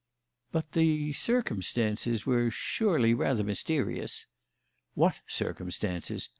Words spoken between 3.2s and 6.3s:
mysterious." "What circumstances?"